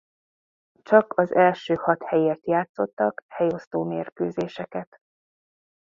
Csak 0.81 1.13
az 1.17 1.33
első 1.33 1.75
hat 1.75 2.03
helyért 2.03 2.45
játszottak 2.47 3.23
helyosztó 3.27 3.83
mérkőzéseket. 3.83 4.99